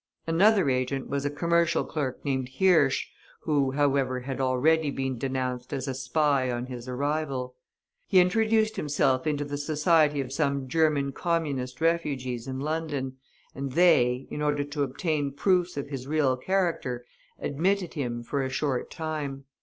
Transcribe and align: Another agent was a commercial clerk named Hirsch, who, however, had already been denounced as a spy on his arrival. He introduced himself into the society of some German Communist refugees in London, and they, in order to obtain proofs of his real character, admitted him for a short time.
Another 0.25 0.67
agent 0.67 1.09
was 1.11 1.25
a 1.25 1.29
commercial 1.29 1.83
clerk 1.83 2.25
named 2.25 2.49
Hirsch, 2.57 3.05
who, 3.41 3.69
however, 3.73 4.21
had 4.21 4.41
already 4.41 4.89
been 4.89 5.19
denounced 5.19 5.71
as 5.73 5.87
a 5.87 5.93
spy 5.93 6.49
on 6.49 6.65
his 6.65 6.87
arrival. 6.87 7.53
He 8.07 8.19
introduced 8.19 8.77
himself 8.77 9.27
into 9.27 9.45
the 9.45 9.59
society 9.59 10.19
of 10.19 10.33
some 10.33 10.67
German 10.67 11.11
Communist 11.11 11.81
refugees 11.81 12.47
in 12.47 12.59
London, 12.59 13.17
and 13.53 13.73
they, 13.73 14.25
in 14.31 14.41
order 14.41 14.63
to 14.63 14.81
obtain 14.81 15.33
proofs 15.33 15.77
of 15.77 15.89
his 15.89 16.07
real 16.07 16.35
character, 16.35 17.05
admitted 17.37 17.93
him 17.93 18.23
for 18.23 18.41
a 18.41 18.49
short 18.49 18.89
time. 18.89 19.43